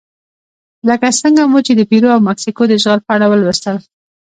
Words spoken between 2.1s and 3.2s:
او مکسیکو د اشغال په